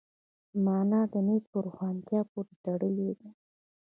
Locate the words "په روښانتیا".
1.51-2.21